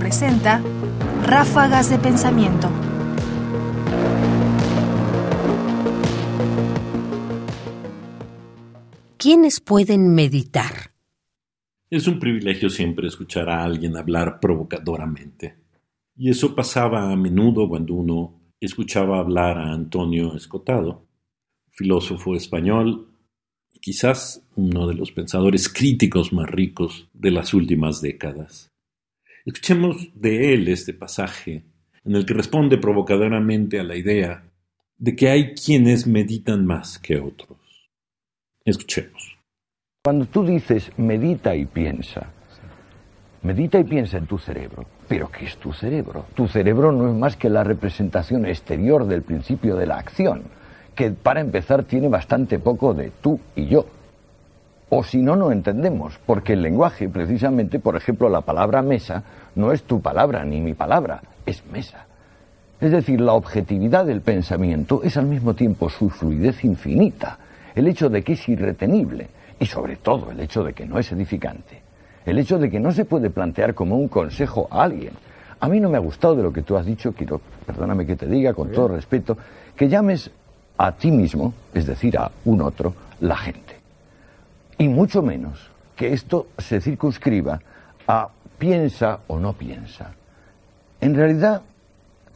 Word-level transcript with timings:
presenta 0.00 0.60
Ráfagas 1.22 1.88
de 1.88 1.98
Pensamiento. 1.98 2.68
¿Quiénes 9.16 9.60
pueden 9.60 10.12
meditar? 10.12 10.90
Es 11.88 12.08
un 12.08 12.18
privilegio 12.18 12.68
siempre 12.68 13.06
escuchar 13.06 13.48
a 13.48 13.62
alguien 13.62 13.96
hablar 13.96 14.40
provocadoramente. 14.40 15.54
Y 16.16 16.30
eso 16.30 16.56
pasaba 16.56 17.12
a 17.12 17.16
menudo 17.16 17.68
cuando 17.68 17.94
uno 17.94 18.40
escuchaba 18.58 19.20
hablar 19.20 19.58
a 19.58 19.72
Antonio 19.72 20.34
Escotado, 20.34 21.06
filósofo 21.70 22.34
español 22.34 23.08
y 23.72 23.78
quizás 23.78 24.44
uno 24.56 24.88
de 24.88 24.94
los 24.94 25.12
pensadores 25.12 25.68
críticos 25.68 26.32
más 26.32 26.50
ricos 26.50 27.08
de 27.12 27.30
las 27.30 27.54
últimas 27.54 28.00
décadas. 28.00 28.73
Escuchemos 29.46 30.08
de 30.14 30.54
él 30.54 30.68
este 30.68 30.94
pasaje 30.94 31.64
en 32.02 32.16
el 32.16 32.24
que 32.24 32.32
responde 32.32 32.78
provocadoramente 32.78 33.78
a 33.78 33.84
la 33.84 33.94
idea 33.94 34.44
de 34.96 35.14
que 35.14 35.28
hay 35.28 35.52
quienes 35.54 36.06
meditan 36.06 36.64
más 36.64 36.98
que 36.98 37.18
otros. 37.20 37.58
Escuchemos. 38.64 39.36
Cuando 40.02 40.24
tú 40.24 40.46
dices 40.46 40.90
medita 40.96 41.54
y 41.54 41.66
piensa, 41.66 42.30
medita 43.42 43.78
y 43.78 43.84
piensa 43.84 44.16
en 44.16 44.26
tu 44.26 44.38
cerebro. 44.38 44.86
Pero 45.08 45.30
¿qué 45.30 45.44
es 45.44 45.58
tu 45.58 45.74
cerebro? 45.74 46.24
Tu 46.34 46.48
cerebro 46.48 46.90
no 46.90 47.10
es 47.10 47.14
más 47.14 47.36
que 47.36 47.50
la 47.50 47.64
representación 47.64 48.46
exterior 48.46 49.06
del 49.06 49.20
principio 49.20 49.76
de 49.76 49.86
la 49.86 49.98
acción, 49.98 50.44
que 50.94 51.10
para 51.10 51.42
empezar 51.42 51.84
tiene 51.84 52.08
bastante 52.08 52.58
poco 52.58 52.94
de 52.94 53.12
tú 53.20 53.38
y 53.54 53.66
yo. 53.66 53.84
O 54.96 55.02
si 55.02 55.20
no, 55.22 55.34
no 55.34 55.50
entendemos, 55.50 56.20
porque 56.24 56.52
el 56.52 56.62
lenguaje, 56.62 57.08
precisamente, 57.08 57.80
por 57.80 57.96
ejemplo, 57.96 58.28
la 58.28 58.42
palabra 58.42 58.80
mesa, 58.80 59.24
no 59.56 59.72
es 59.72 59.82
tu 59.82 60.00
palabra 60.00 60.44
ni 60.44 60.60
mi 60.60 60.74
palabra, 60.74 61.20
es 61.44 61.66
mesa. 61.66 62.06
Es 62.80 62.92
decir, 62.92 63.20
la 63.20 63.32
objetividad 63.32 64.06
del 64.06 64.20
pensamiento 64.20 65.02
es 65.02 65.16
al 65.16 65.26
mismo 65.26 65.54
tiempo 65.54 65.90
su 65.90 66.10
fluidez 66.10 66.62
infinita, 66.62 67.38
el 67.74 67.88
hecho 67.88 68.08
de 68.08 68.22
que 68.22 68.34
es 68.34 68.48
irretenible 68.48 69.26
y 69.58 69.66
sobre 69.66 69.96
todo 69.96 70.30
el 70.30 70.38
hecho 70.38 70.62
de 70.62 70.74
que 70.74 70.86
no 70.86 71.00
es 71.00 71.10
edificante, 71.10 71.82
el 72.24 72.38
hecho 72.38 72.60
de 72.60 72.70
que 72.70 72.78
no 72.78 72.92
se 72.92 73.04
puede 73.04 73.30
plantear 73.30 73.74
como 73.74 73.96
un 73.96 74.06
consejo 74.06 74.68
a 74.70 74.84
alguien. 74.84 75.14
A 75.58 75.68
mí 75.68 75.80
no 75.80 75.88
me 75.88 75.96
ha 75.96 76.00
gustado 76.00 76.36
de 76.36 76.44
lo 76.44 76.52
que 76.52 76.62
tú 76.62 76.76
has 76.76 76.86
dicho, 76.86 77.12
quiero, 77.14 77.40
perdóname 77.66 78.06
que 78.06 78.14
te 78.14 78.28
diga 78.28 78.54
con 78.54 78.70
todo 78.70 78.86
respeto, 78.86 79.36
que 79.74 79.88
llames 79.88 80.30
a 80.78 80.92
ti 80.92 81.10
mismo, 81.10 81.52
es 81.74 81.84
decir, 81.84 82.16
a 82.16 82.30
un 82.44 82.62
otro, 82.62 82.94
la 83.18 83.36
gente 83.36 83.73
y 84.84 84.88
mucho 84.88 85.22
menos 85.22 85.70
que 85.96 86.12
esto 86.12 86.48
se 86.58 86.78
circunscriba 86.78 87.58
a 88.06 88.28
piensa 88.58 89.20
o 89.28 89.38
no 89.38 89.54
piensa. 89.54 90.14
En 91.00 91.14
realidad, 91.14 91.62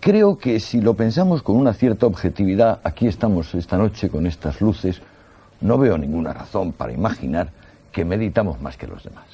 creo 0.00 0.38
que 0.38 0.58
si 0.58 0.80
lo 0.80 0.94
pensamos 0.94 1.42
con 1.42 1.56
una 1.56 1.74
cierta 1.74 2.06
objetividad, 2.06 2.80
aquí 2.84 3.06
estamos 3.06 3.54
esta 3.54 3.76
noche 3.76 4.08
con 4.08 4.26
estas 4.26 4.62
luces, 4.62 5.02
no 5.60 5.76
veo 5.76 5.98
ninguna 5.98 6.32
razón 6.32 6.72
para 6.72 6.92
imaginar 6.92 7.52
que 7.92 8.06
meditamos 8.06 8.62
más 8.62 8.78
que 8.78 8.86
los 8.86 9.04
demás. 9.04 9.26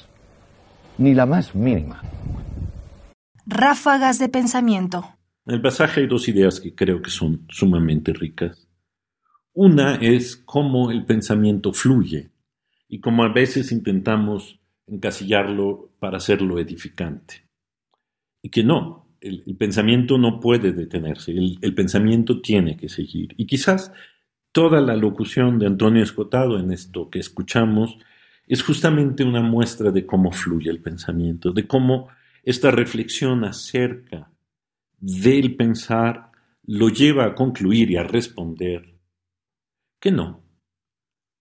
Ni 0.99 1.15
la 1.15 1.27
más 1.27 1.55
mínima. 1.55 2.03
Ráfagas 3.47 4.19
de 4.19 4.29
pensamiento. 4.29 5.05
En 5.47 5.55
el 5.55 5.63
pasaje 5.63 6.01
hay 6.01 6.09
dos 6.09 6.27
ideas 6.27 6.59
que 6.59 6.75
creo 6.75 7.01
que 7.01 7.11
son 7.11 7.47
sumamente 7.49 8.13
ricas. 8.13 8.67
Una 9.53 9.97
es 9.97 10.37
cómo 10.37 10.91
el 10.91 11.05
pensamiento 11.05 11.73
fluye 11.73 12.34
y 12.89 13.01
como 13.01 13.25
a 13.25 13.33
veces 13.33 13.73
intentamos 13.73 14.61
encasillarlo 14.87 15.91
para 15.99 16.19
hacerlo 16.19 16.59
edificante. 16.59 17.49
Y 18.43 18.51
que 18.51 18.63
no, 18.63 19.09
el, 19.21 19.57
pensamiento 19.57 20.19
no 20.19 20.39
puede 20.39 20.73
detenerse, 20.73 21.33
el, 21.33 21.59
el, 21.63 21.75
pensamiento 21.75 22.41
tiene 22.41 22.77
que 22.77 22.89
seguir. 22.89 23.35
Y 23.39 23.47
quizás 23.47 23.93
toda 24.53 24.81
la 24.81 24.97
locución 24.97 25.59
de 25.59 25.67
Antonio 25.67 26.03
Escotado 26.03 26.59
en 26.59 26.71
esto 26.71 27.09
que 27.09 27.19
escuchamos 27.19 27.99
es 28.47 28.63
justamente 28.63 29.25
una 29.25 29.41
muestra 29.41 29.91
de 29.91 30.05
cómo 30.05 30.31
fluye 30.31 30.71
el 30.71 30.81
pensamiento, 30.81 31.53
de 31.53 31.67
cómo 31.67 32.09
esta 32.43 32.71
reflexión 32.71 33.45
acerca 33.45 34.31
del 34.99 35.57
pensar 35.57 36.31
lo 36.67 36.89
lleva 36.89 37.25
a 37.25 37.35
concluir 37.35 37.91
y 37.91 37.97
a 37.97 38.05
responder 38.05 38.95
que 39.99 40.11
no, 40.11 40.43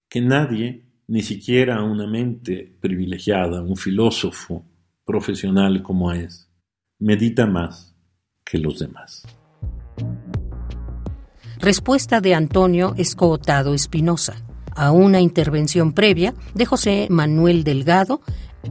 que 0.09 0.21
nadie 0.21 0.85
ni 1.13 1.21
siquiera 1.21 1.83
una 1.83 2.07
mente 2.07 2.75
privilegiada, 2.79 3.61
un 3.61 3.77
filósofo 3.77 4.65
profesional 5.05 5.83
como 5.83 6.11
es, 6.11 6.49
medita 6.97 7.45
más 7.45 7.95
que 8.43 8.57
los 8.57 8.79
demás. 8.79 9.21
Respuesta 11.59 12.19
de 12.19 12.33
Antonio 12.33 12.95
Escotado 12.97 13.75
Espinosa 13.75 14.43
a 14.75 14.89
una 14.91 15.21
intervención 15.21 15.93
previa 15.93 16.33
de 16.55 16.65
José 16.65 17.05
Manuel 17.11 17.63
Delgado, 17.63 18.21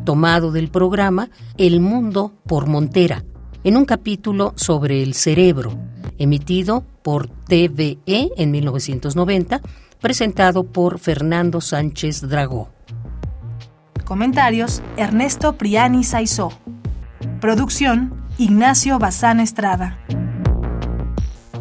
tomado 0.05 0.51
del 0.51 0.69
programa 0.69 1.31
El 1.57 1.79
Mundo 1.79 2.33
por 2.49 2.67
Montera, 2.67 3.25
en 3.63 3.77
un 3.77 3.85
capítulo 3.85 4.53
sobre 4.57 5.05
el 5.05 5.15
cerebro, 5.15 5.79
emitido 6.19 6.85
por 7.05 7.29
TVE 7.29 8.33
en 8.37 8.51
1990 8.51 9.63
presentado 10.03 10.65
por 10.65 10.99
Fernando 10.99 11.63
Sánchez 11.63 12.29
Dragó. 12.29 12.69
Comentarios: 14.05 14.83
Ernesto 14.99 15.57
Priani 15.57 16.05
Saizó. 16.05 16.53
Producción: 17.41 18.27
Ignacio 18.37 18.99
Bazán 18.99 19.41
Estrada. 19.41 19.99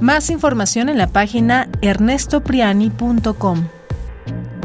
Más 0.01 0.29
información 0.29 0.89
en 0.89 0.97
la 0.97 1.07
página 1.07 1.69
ernestopriani.com. 1.81 3.69